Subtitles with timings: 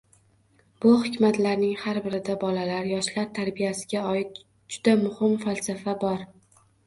[0.83, 4.41] Bu hikmatlarning har birida bolalar, yoshlar tarbiyasiga oid
[4.77, 6.25] juda muhim falsafa bor.